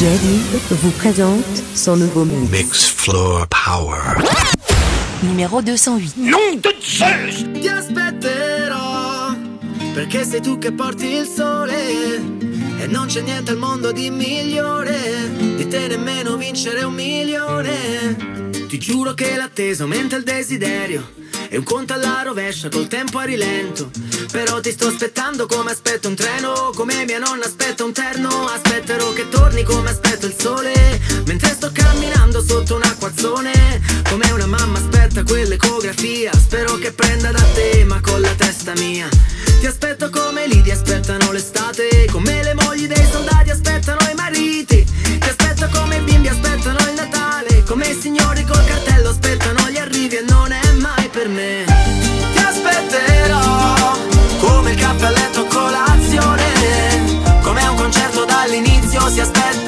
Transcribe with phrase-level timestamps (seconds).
[0.00, 2.50] Jerry vous présente son nouveau mix.
[2.50, 4.00] Mix Floor Power.
[5.22, 6.16] Numéro 208.
[6.16, 7.44] Nom de Zeus!
[7.60, 9.34] Ti aspetterò
[9.92, 12.14] perché sei tu che porti il sole
[12.80, 18.49] e non c'è niente al mondo di migliore di te nemmeno vincere un milione.
[18.70, 21.14] Ti giuro che l'attesa aumenta il desiderio
[21.48, 23.90] e un conto alla rovescia col tempo a rilento.
[24.30, 28.28] Però ti sto aspettando come aspetto un treno, come mia nonna aspetta un terno.
[28.46, 33.80] Aspetterò che torni come aspetto il sole, mentre sto camminando sotto un acquazzone.
[34.08, 39.08] Come una mamma aspetta quell'ecografia, spero che prenda da te, ma con la testa mia.
[39.58, 44.86] Ti aspetto come ti aspettano l'estate, come le mogli dei soldati aspettano i mariti.
[45.18, 49.76] Ti aspetto come i bimbi aspettano il Natale, come i signori col cartello aspettano gli
[49.76, 51.64] arrivi e non è mai per me.
[52.32, 53.96] Ti aspetterò
[54.40, 56.42] come il caffè a letto colazione,
[57.42, 59.59] come un concerto dall'inizio si aspetta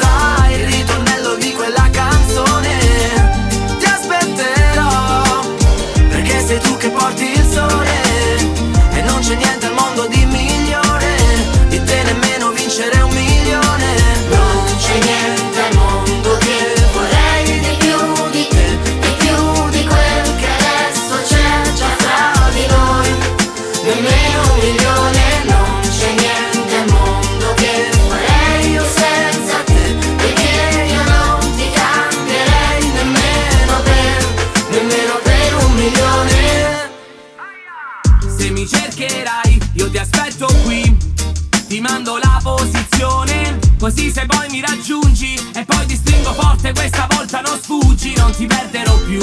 [43.83, 48.31] così se poi mi raggiungi e poi ti stringo forte, questa volta non sfuggi, non
[48.31, 49.21] ti perderò più.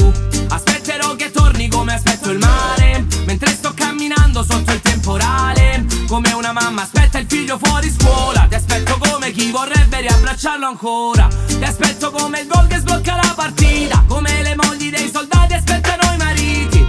[0.49, 5.85] Aspetterò che torni come aspetto il mare, mentre sto camminando sotto il temporale.
[6.09, 11.29] Come una mamma aspetta il figlio fuori scuola, ti aspetto come chi vorrebbe riabbracciarlo ancora.
[11.47, 16.11] Ti aspetto come il gol che sblocca la partita, come le mogli dei soldati aspettano
[16.11, 16.85] i mariti.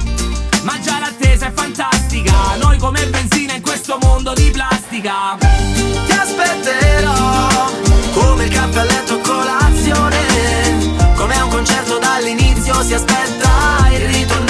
[0.63, 5.37] Ma già l'attesa è fantastica Noi come benzina in questo mondo di plastica.
[5.39, 7.71] Ti aspetterò
[8.13, 10.19] come il caffè a letto colazione,
[11.15, 14.50] come a un concerto dall'inizio si aspetta il ritornello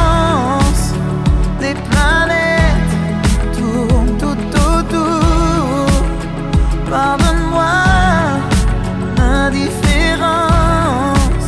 [6.91, 7.73] Pardonne-moi
[9.17, 11.47] l'indifférence,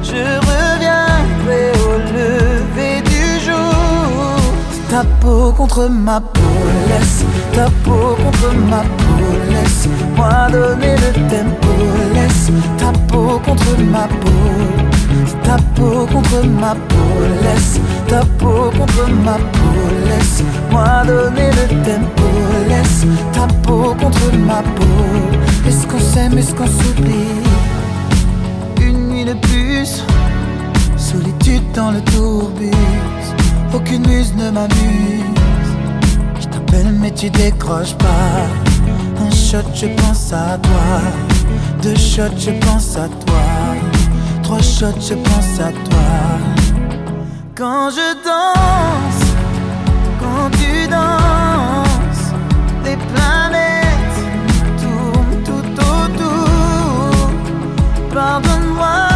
[0.00, 4.38] je reviendrai au lever du jour.
[4.88, 6.56] Ta peau contre ma peau,
[6.88, 11.72] laisse ta peau contre ma peau, laisse-moi donner le tempo,
[12.14, 12.48] laisse
[12.78, 14.54] ta peau contre ma peau,
[15.42, 17.10] ta peau contre ma peau,
[17.42, 19.78] laisse ta peau contre ma peau,
[20.08, 22.28] laisse-moi donner le tempo,
[22.68, 25.66] laisse ta peau contre ma peau.
[25.66, 27.42] Est-ce qu'on s'aime, est-ce qu'on s'oublie?
[28.80, 30.04] Une nuit de plus,
[30.96, 32.70] solitude dans le tourbus,
[33.74, 35.24] aucune muse ne m'amuse.
[36.40, 38.46] Je t'appelle mais tu décroches pas.
[39.20, 41.00] Un shot, je pense à toi.
[41.82, 43.42] Deux shots, je pense à toi.
[44.42, 46.55] Trois shots, je pense à toi.
[47.56, 49.24] Quand je danse,
[50.20, 52.34] quand tu danses,
[52.84, 54.20] les planètes
[54.82, 57.30] tournent tout autour.
[58.12, 59.15] Pardonne-moi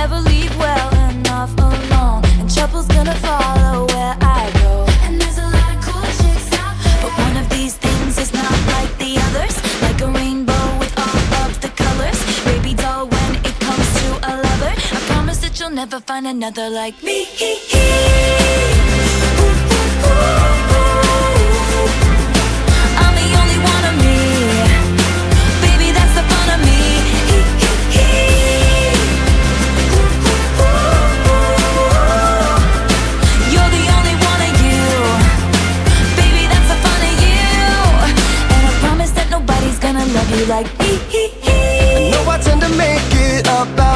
[0.00, 2.24] Never leave well enough alone.
[2.40, 4.86] And trouble's gonna follow where I go.
[5.04, 6.70] And there's a lot of cool chicks now.
[7.02, 9.54] But one of these things is not like the others.
[9.82, 12.18] Like a rainbow with all of the colors.
[12.44, 14.74] Baby doll when it comes to a lover.
[14.96, 17.26] I promise that you'll never find another like me.
[20.02, 20.39] I'm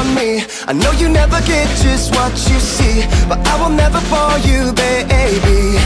[0.05, 0.43] about me.
[0.67, 4.73] I know you never get just what you see But I will never fall you,
[4.73, 5.77] baby.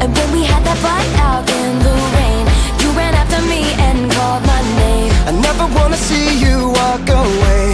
[0.00, 2.44] And when we had that fight out in the rain
[2.80, 5.12] You ran after me and called my name.
[5.26, 7.64] I never wanna see you walk away.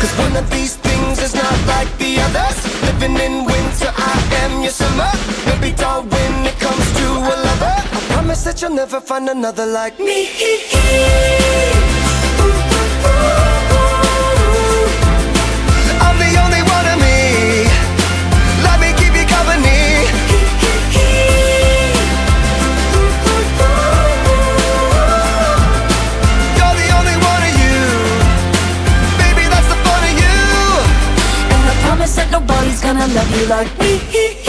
[0.00, 2.58] Cause one of these things is not like the others.
[2.86, 5.10] Living in winter, I am your summer.
[5.46, 6.02] Maybe dull
[8.32, 10.26] promise that you'll never find another like me.
[16.00, 17.68] I'm the only one of me.
[18.64, 20.08] Let me keep you company.
[26.56, 27.80] You're the only one of you.
[29.20, 30.38] Baby, that's the fun of you.
[31.52, 34.41] And I promise that nobody's gonna love you like me.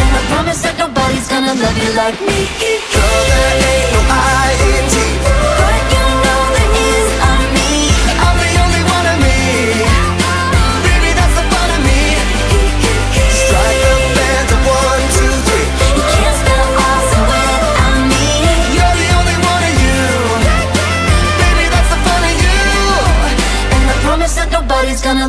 [0.00, 2.46] And I promise that nobody's gonna love you like me.
[2.92, 4.91] Girl, there ain't no I in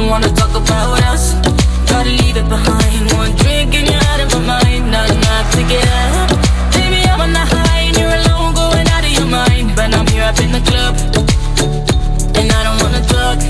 [0.00, 0.30] of my life.
[0.30, 1.34] Don't wanna talk about us.
[1.86, 3.12] Gotta leave it behind.
[3.12, 4.90] One drink and you're out of my mind.
[4.90, 6.30] Not enough to get up.
[6.72, 9.76] Baby, I'm on the high and you're alone, going out of your mind.
[9.76, 10.96] But I'm here up in the club,
[12.34, 13.40] and I don't wanna talk.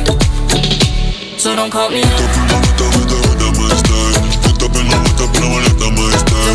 [1.38, 2.08] So don't call me up.
[2.78, 2.92] Don't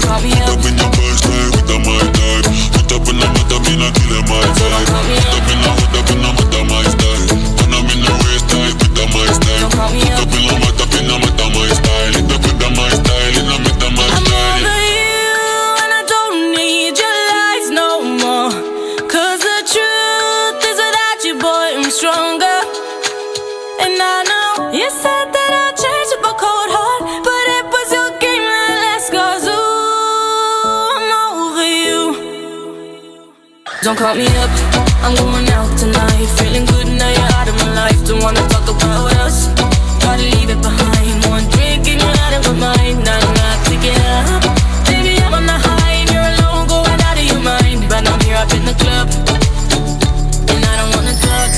[0.03, 0.47] call me up.
[0.47, 0.61] Don't
[33.95, 34.51] Don't call me up,
[35.07, 36.27] I'm going out tonight.
[36.35, 38.05] Feeling good now you're out of my life.
[38.05, 39.47] Don't wanna talk about us.
[40.03, 41.23] Gotta leave it behind.
[41.31, 43.05] One drink and you're out of my mind.
[43.05, 44.43] Not enough to get up.
[44.83, 47.87] Baby, I'm on the high and you're alone, going out of your mind.
[47.87, 49.07] But I'm here up in the club,
[50.51, 51.51] and I don't wanna talk.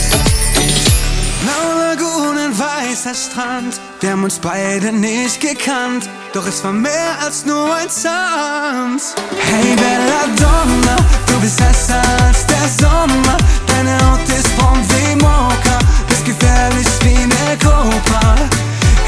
[1.42, 3.87] Blaue Lagunen, weißer Strand.
[4.00, 9.16] Wir haben uns beide nicht gekannt, doch es war mehr als nur ein Tanz.
[9.40, 13.38] Hey Belladonna, du bist heißer als der Sommer.
[13.66, 18.36] Deine Haut ist braun wie Mocha, bist gefährlich wie eine Cobra.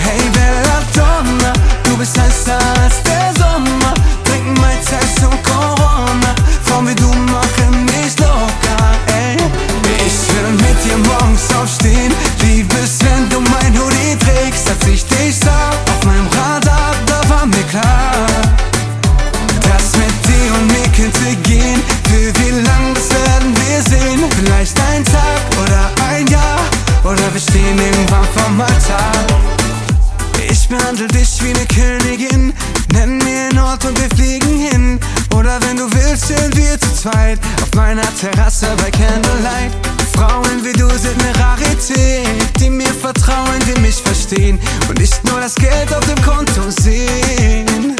[0.03, 1.53] Hey Belladonna,
[1.83, 3.38] du bist heißer als der Sommer.
[36.99, 37.39] Zweit.
[37.61, 39.71] Auf meiner Terrasse bei Candlelight.
[40.13, 42.59] Frauen wie du sind eine Rarität.
[42.59, 44.59] Die mir vertrauen, die mich verstehen.
[44.89, 47.95] Und nicht nur das Geld auf dem Konto sehen.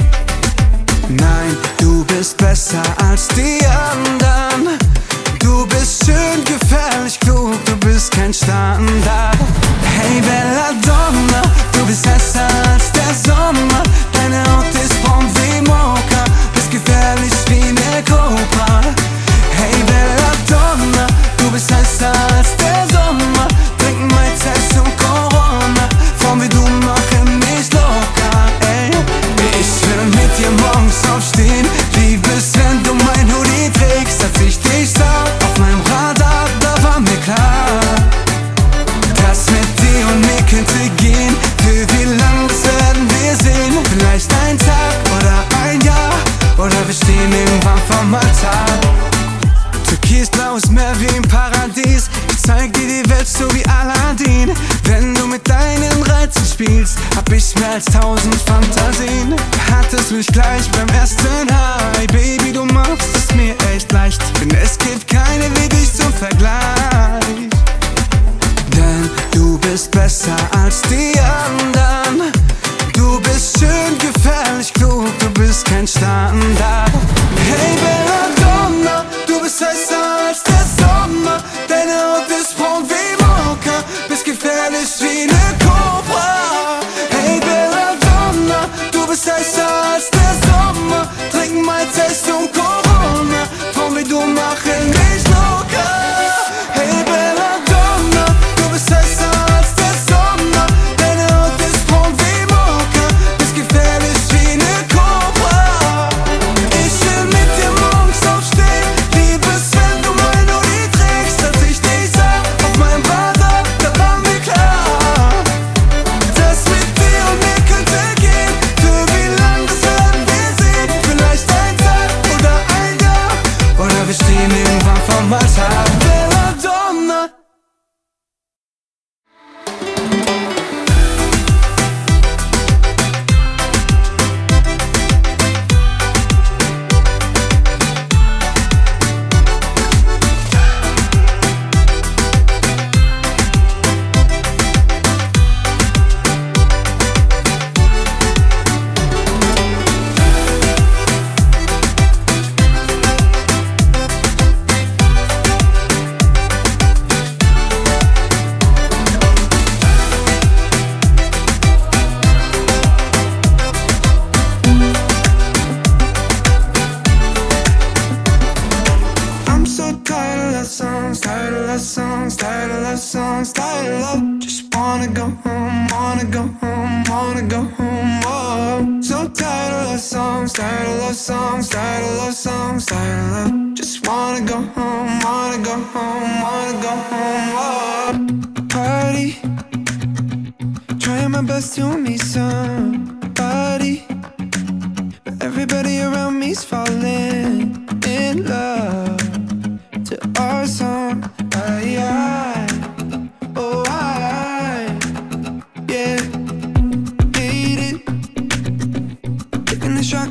[1.07, 4.77] Nein, du bist besser als die anderen.
[5.39, 9.37] Du bist schön, gefährlich, klug, du bist kein Standard.
[60.31, 62.28] Gleich beim ersten High.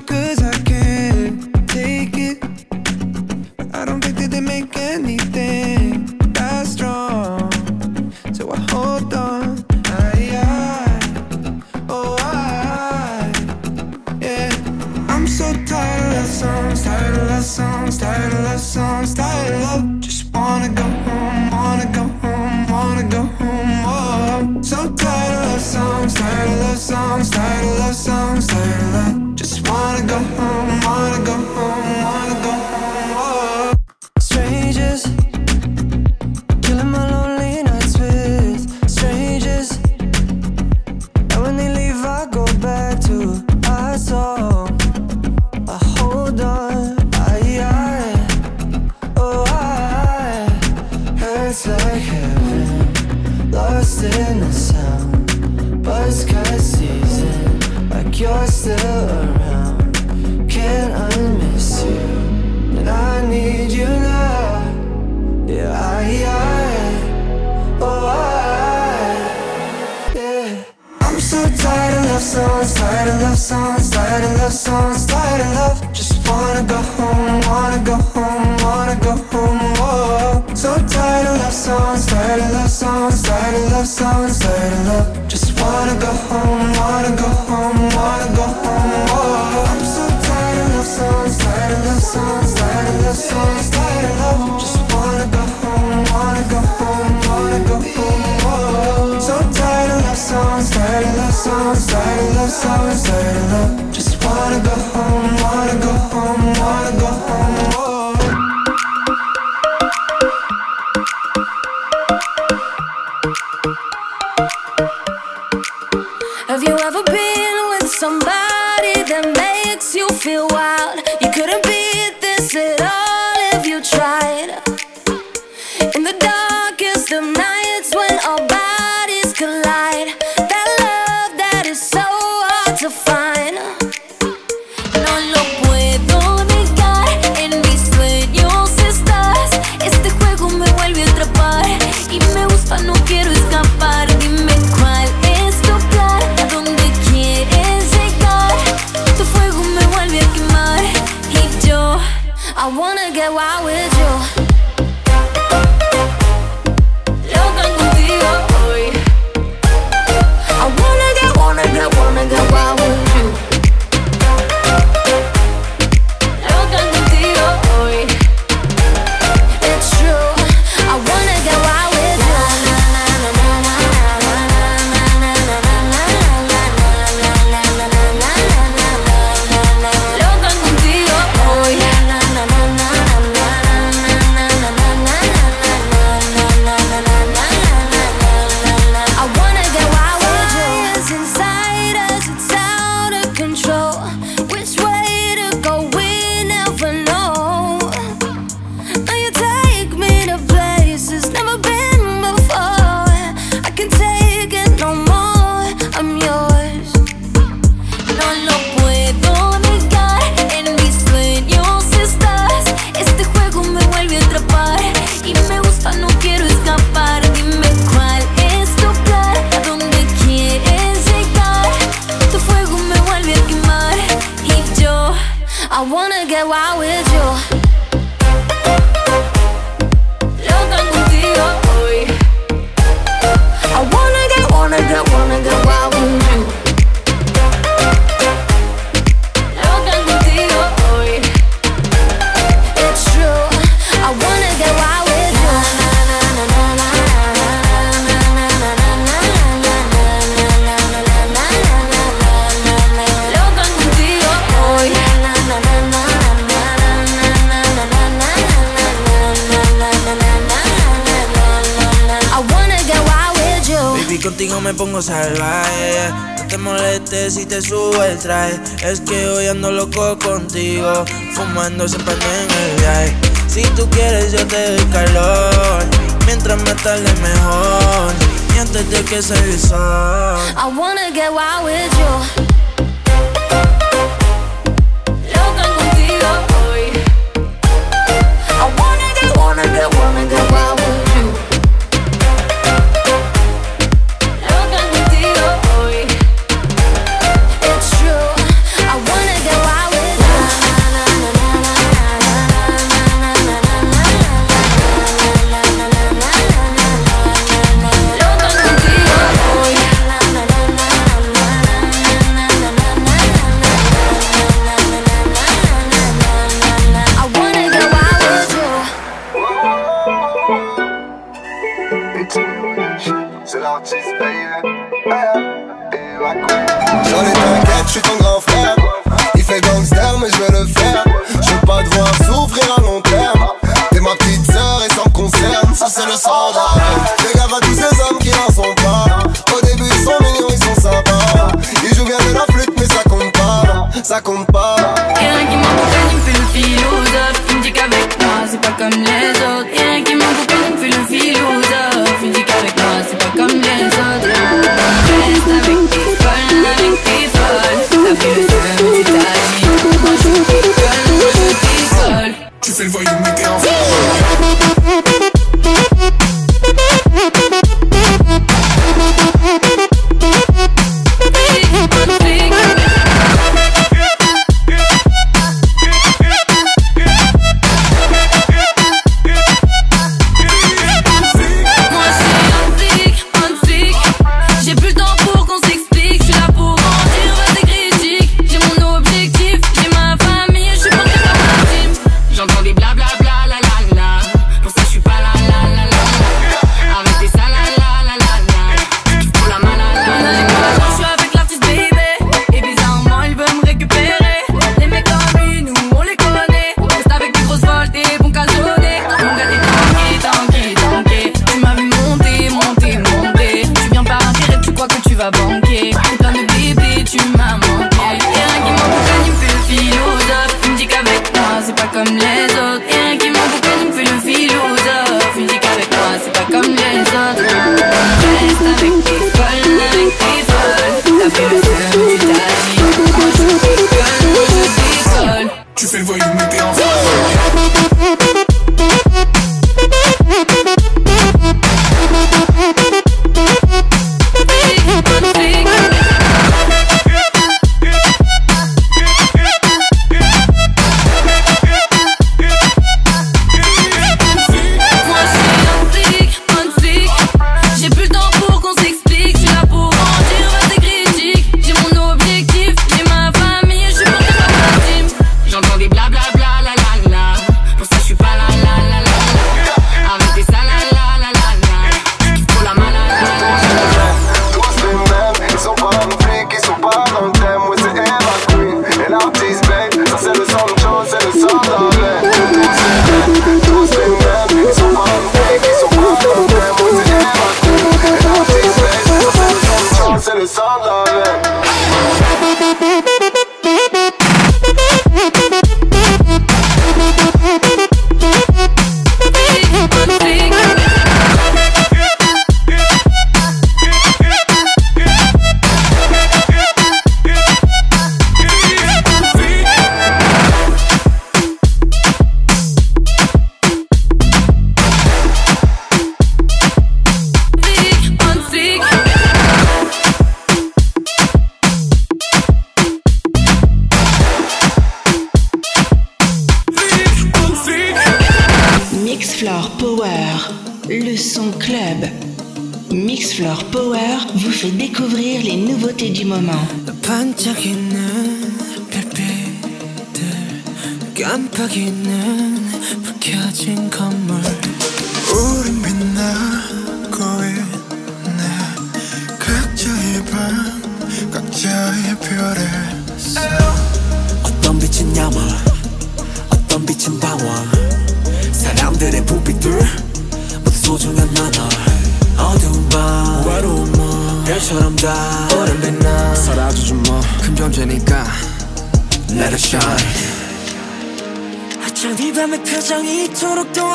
[0.08, 0.37] Cause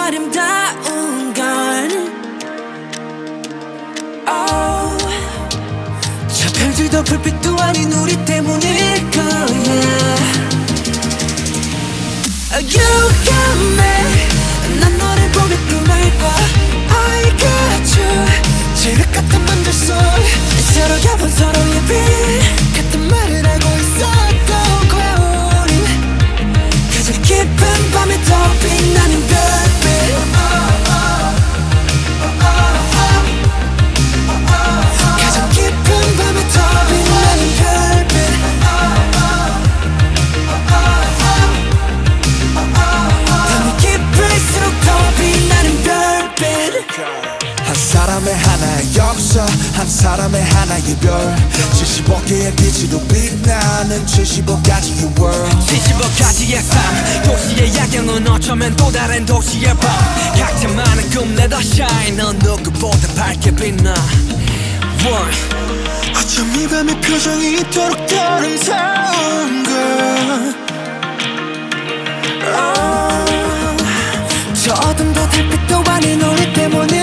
[0.06, 1.90] 아름다운 건
[4.28, 4.98] oh.
[6.28, 10.14] 저 별들도 불빛도 아닌 우리 때문일 거야.
[12.52, 12.90] You
[13.24, 14.80] got me.
[14.82, 15.88] 난 너를 보며 꿈을
[16.20, 16.28] 꿔
[16.94, 18.26] I got you.
[18.76, 19.96] 지륵 같은 맘들 속
[20.74, 22.73] 서로 겹은 서로의 빛
[50.04, 51.14] 사람의 하나의 별.
[51.72, 55.58] 75개의 빛으로 빛나는 75가지의 world.
[55.66, 57.24] 75가지의 삶.
[57.24, 59.90] 도시의 야경은 어쩌면 또 다른 도시의 밤.
[60.38, 62.18] 각자 많은 꿈 내다 shine.
[62.18, 63.94] 넌 누구보다 밝게 빛나.
[65.06, 65.32] One.
[66.18, 69.64] 어쩜 이 밤의 표정이 이토록 더 아름다운
[74.54, 77.03] 걸저 어둠도 달빛도 아닌 우리 때문일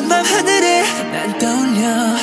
[0.00, 0.82] 적 올려본 밤 하늘에
[1.12, 2.16] 난 떠올려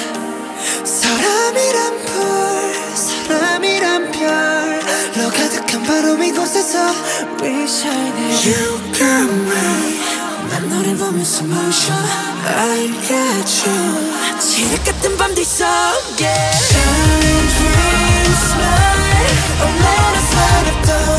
[0.83, 6.79] 사람이란 불 사람이란 별로 가득한 바로 이곳에서
[7.41, 9.99] We shine You got me
[10.49, 11.99] 난 너를 보면서 motion
[12.45, 20.79] I got you 지륵 같은 밤 뒤속에 Shine dream smile Oh let us light up
[20.85, 21.16] the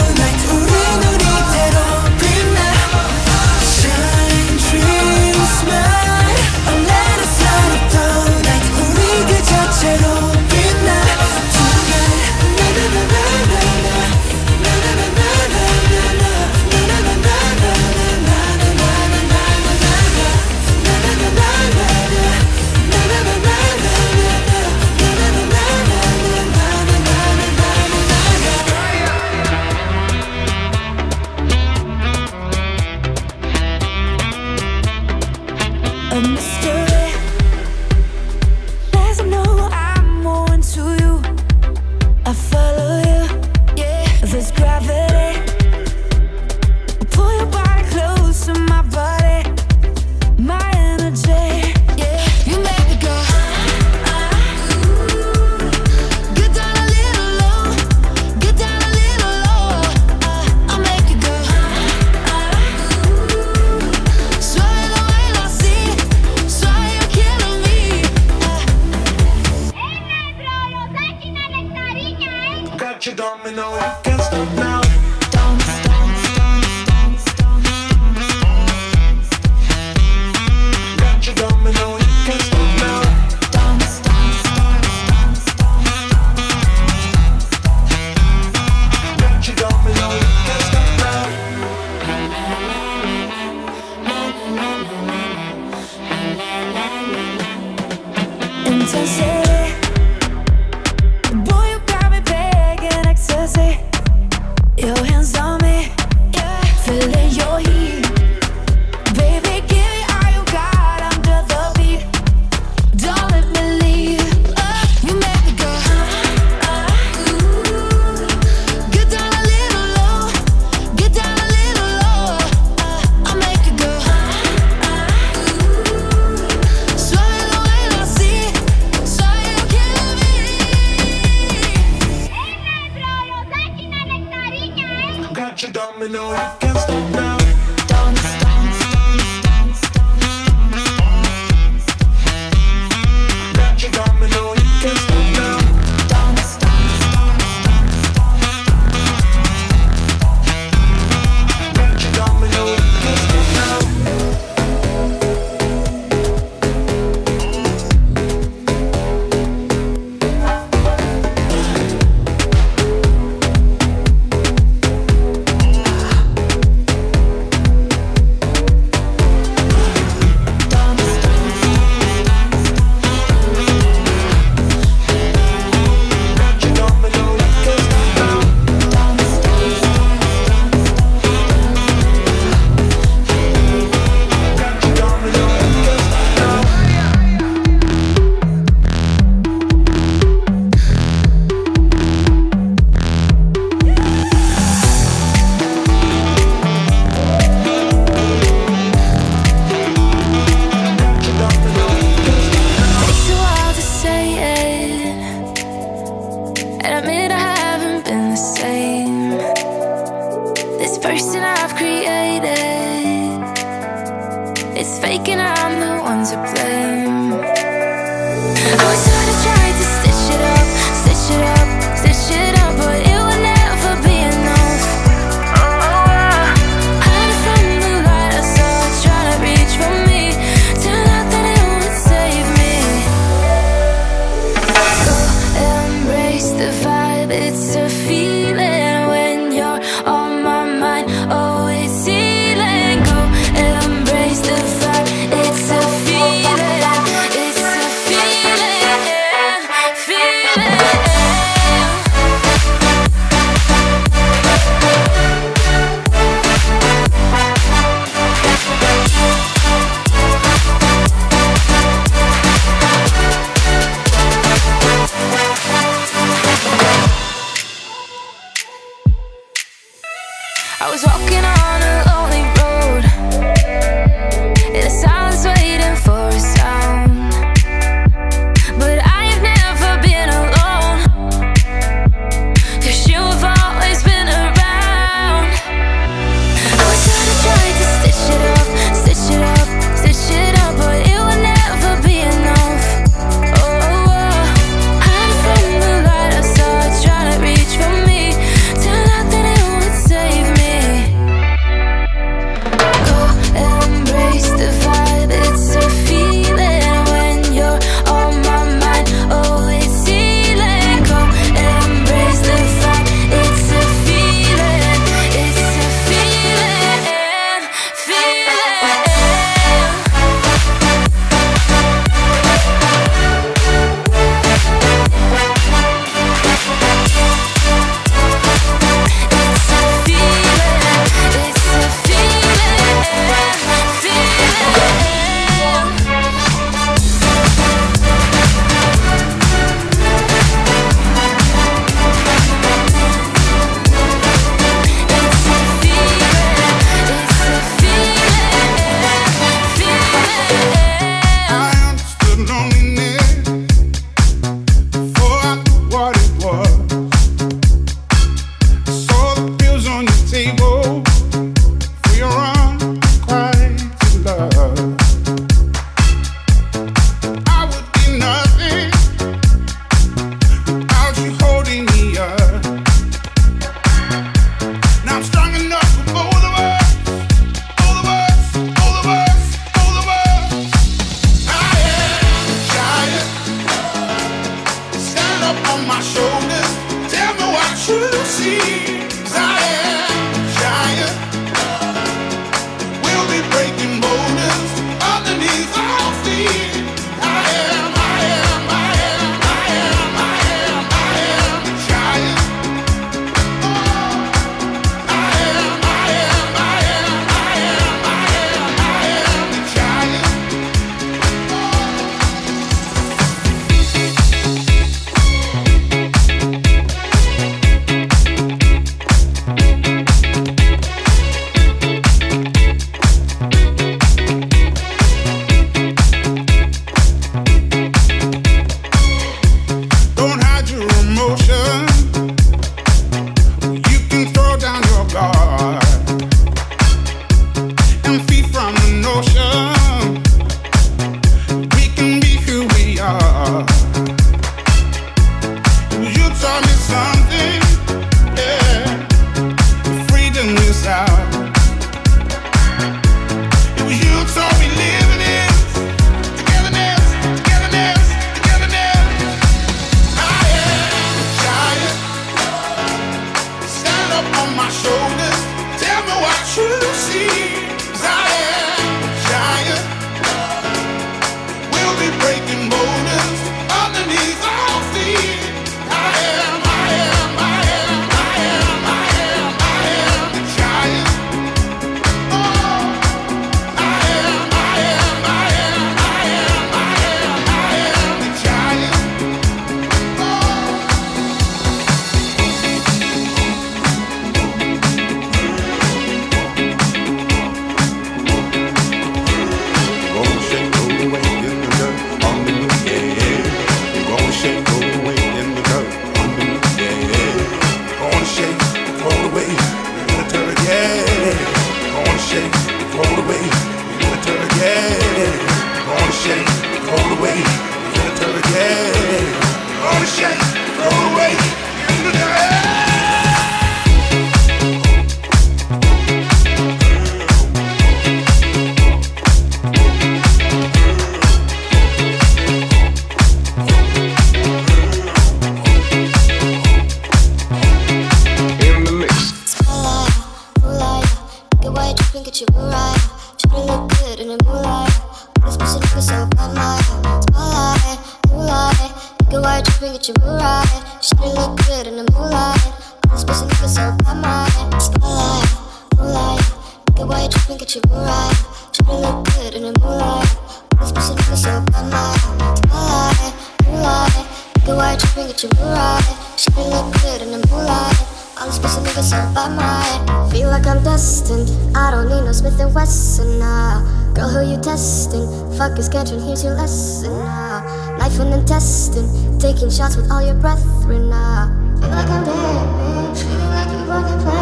[580.59, 581.49] us, we're not.
[581.81, 583.15] Feel like I'm dead, man.
[583.15, 584.38] Feeling like you fucking play.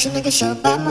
[0.00, 0.90] 是那个小白马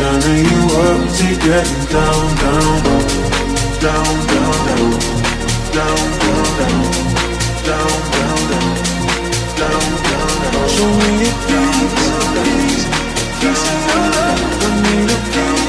[0.00, 2.82] Turning you up to getting down, down,
[3.84, 4.96] down, down, down,
[5.70, 6.48] down, down, down,
[7.68, 8.78] down, down, down,
[9.60, 10.68] down, down, down.
[10.70, 12.84] Show me your peace, peace,
[13.40, 14.40] peace and love.
[14.62, 15.59] I need a peace.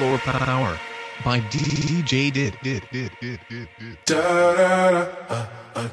[0.00, 0.78] Floor Power
[1.22, 2.56] by DJ Did.
[2.62, 2.82] Did.
[2.90, 3.12] Did.
[3.20, 3.38] Did.
[3.50, 3.68] Did.
[4.06, 4.16] Da
[4.56, 5.46] da da.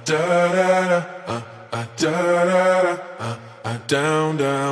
[0.05, 0.21] Da
[0.55, 1.43] da da.
[1.97, 2.13] Da
[2.45, 3.77] da da.
[3.87, 4.66] Down down.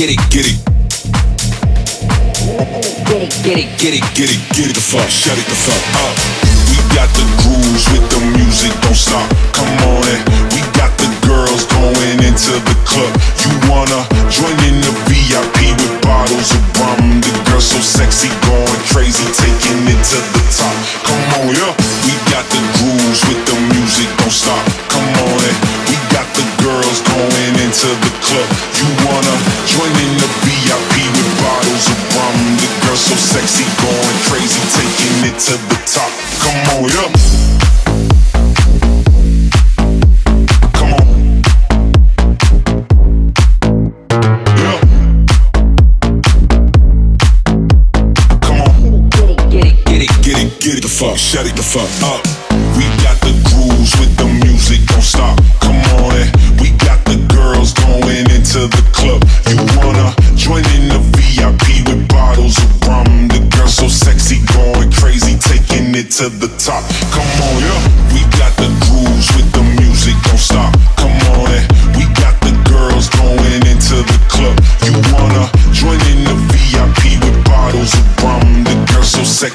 [0.00, 0.56] Get it, get it,
[3.04, 3.44] get it.
[3.44, 6.49] Get it, get it, get it, get it, the fuck, shut it the fuck up.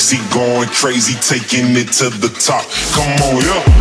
[0.06, 2.66] Sexy, going crazy, taking it to the top.
[2.94, 3.75] Come on, yeah.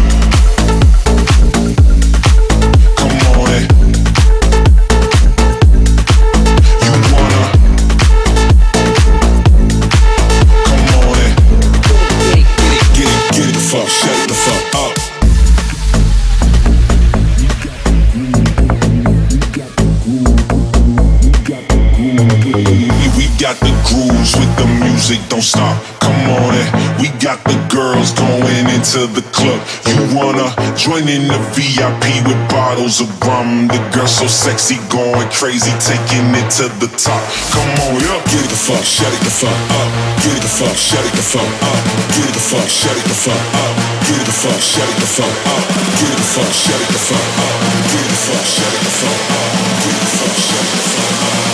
[31.04, 33.68] Join in the VIP with bottles of rum?
[33.68, 37.22] The girl so sexy, going crazy, taking it to the top.
[37.52, 38.20] Come on, yeah.
[38.30, 39.88] Get it the fuck, shut it the fuck up.
[40.22, 41.80] Get it the fuck, shut it the fuck up.
[42.14, 43.74] Get it the fuck, shut it the fuck up.
[44.06, 45.64] Get it the fuck, shut it the fuck up.
[45.98, 47.54] Get it the fuck, shut it the fuck up.
[47.90, 49.50] Get it the fuck, shut it the fuck up.
[49.84, 51.44] Get it the fuck, shut it the fuck up.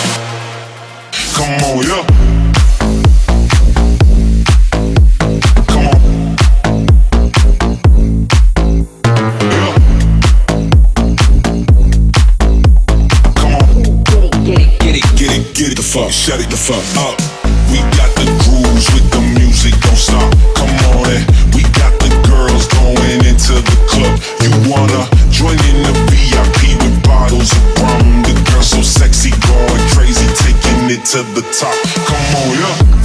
[1.35, 2.10] Come on, yeah.
[15.91, 17.19] Fuck, shut it the fuck up.
[17.67, 20.31] We got the grooves with the music, don't stop.
[20.55, 21.23] Come on in.
[21.51, 24.15] We got the girls going into the club.
[24.39, 28.23] You wanna join in the VIP with bottles of rum?
[28.23, 31.75] The girl so sexy, going crazy, taking it to the top.
[32.07, 33.00] Come on, yeah.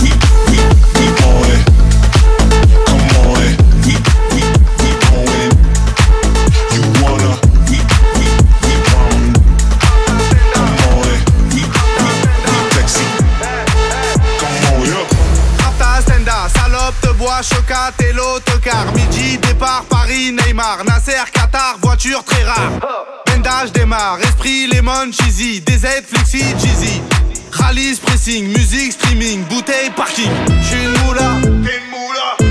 [22.14, 22.70] Très rare.
[23.26, 25.60] Bendage démarre, esprit, lemon, cheesy.
[25.60, 27.02] DZ, flexi, cheesy.
[27.50, 30.30] Rallye, pressing, musique, streaming, bouteille, parking.
[30.62, 32.45] J'suis une moula, t'es une moula.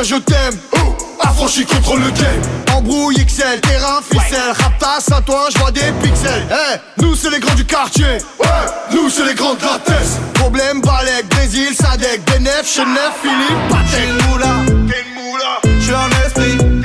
[0.00, 0.58] Je t'aime.
[1.20, 2.42] Affranchi contre le game.
[2.74, 4.52] Embrouille XL, terrain ficelle.
[4.58, 6.46] Raptas à toi, je vois des pixels.
[6.50, 8.18] Eh, nous c'est les grands du quartier.
[8.40, 8.46] Ouais,
[8.92, 10.18] nous c'est les grands de la.
[10.34, 13.86] Problème, Balek, Brésil, Sadek, Benef, Chenef, Philippe, Patek.
[13.86, 14.54] J'suis une moula,
[14.88, 15.60] t'es une moula.
[15.64, 16.81] Esprit, t'es en esprit.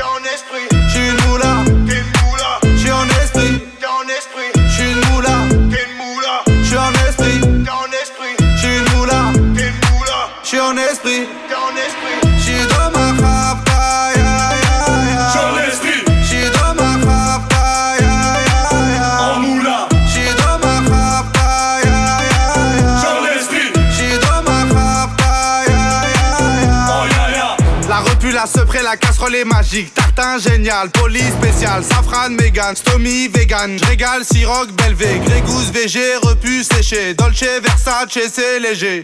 [28.90, 29.94] la casserole est magique.
[29.94, 33.78] Tartin génial, poli spécial, safran, mégan, stomy, vegan.
[33.78, 37.14] J'régale, siroc, belvé, grégousse, VG, repu, séché.
[37.14, 39.04] Dolce, Versace, c'est léger.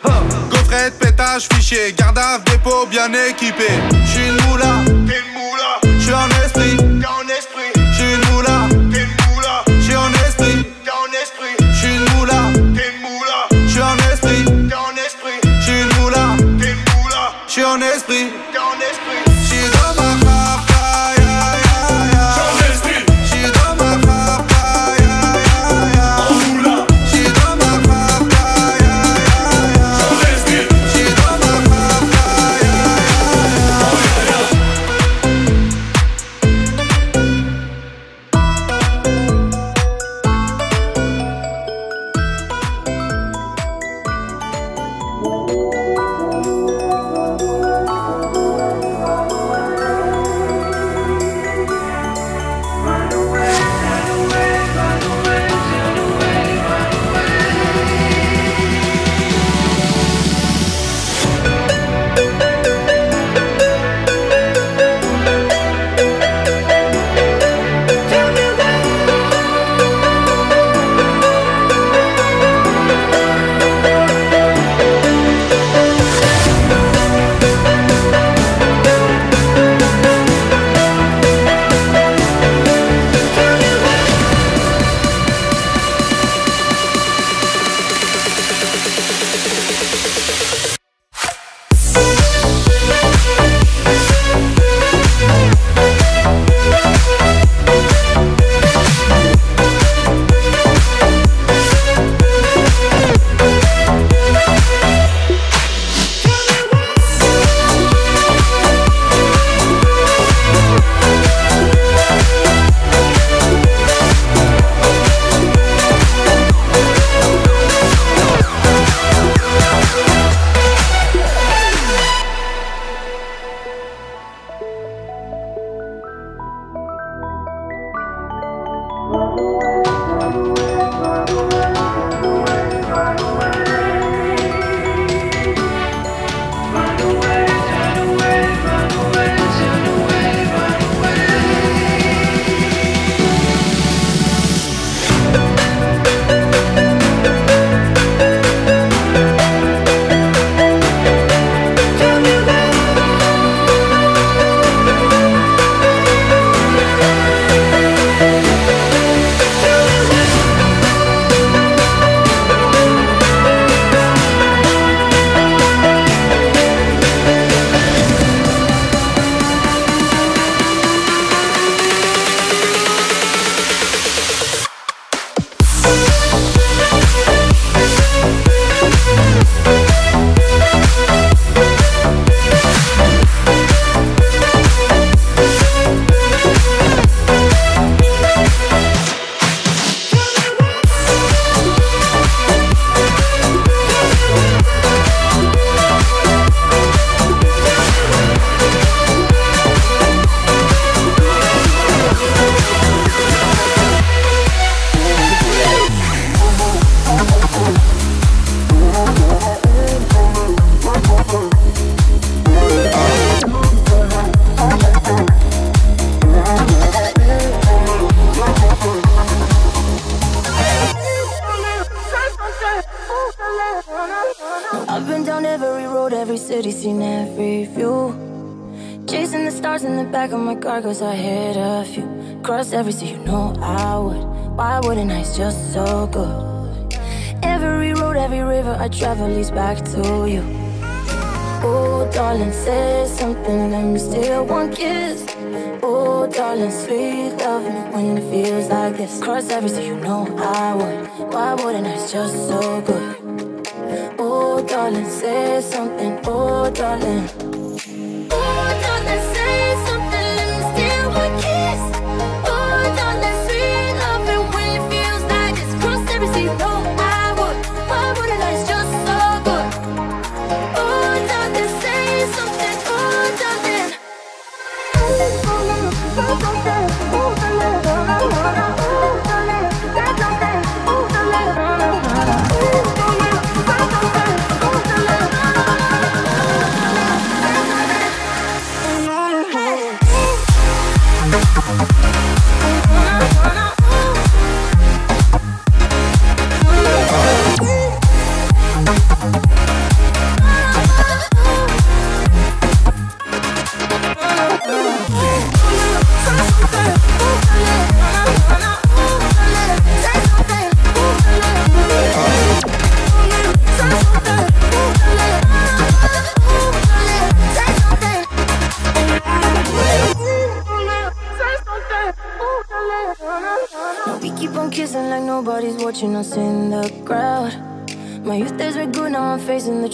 [0.50, 3.68] Gaufrette, pétage, fichier, garde à dépôt bien équipé.
[4.06, 4.74] J'suis une moula,
[5.06, 5.72] t'es une moula.
[6.00, 7.72] J'suis en esprit, t'es en esprit.
[7.92, 8.58] J'suis une moula,
[8.90, 9.66] t'es une moula.
[9.82, 11.56] J'suis en esprit, t'es en esprit.
[11.74, 12.42] J'suis une moula,
[12.74, 13.68] t'es une moula.
[13.68, 15.40] J'suis en esprit, t'es en esprit.
[15.62, 16.26] J'suis une moula,
[16.58, 17.34] t'es une moula.
[17.50, 18.33] J'suis en esprit.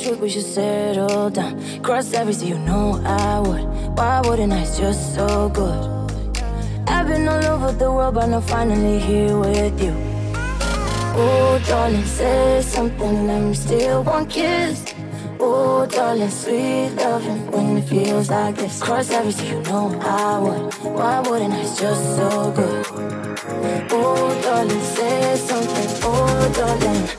[0.03, 1.81] truth, we should settle down.
[1.81, 3.63] Cross every sea, you know I would.
[3.97, 4.61] Why wouldn't I?
[4.61, 5.99] It's just so good.
[6.87, 9.93] I've been all over the world, but now finally here with you.
[11.21, 14.93] Oh, darling, say something, I'm still one kiss.
[15.39, 18.81] Oh, darling, sweet loving when it feels like this.
[18.81, 20.73] Cross every sea, you know I would.
[20.95, 21.61] Why wouldn't I?
[21.61, 22.85] It's just so good.
[23.91, 25.89] Oh, darling, say something.
[26.03, 27.18] Oh, darling.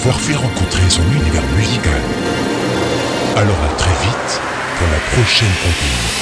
[0.00, 2.00] l'avoir fait rencontrer son univers musical.
[3.36, 4.40] Alors à très vite
[4.78, 6.19] pour la prochaine compagnie.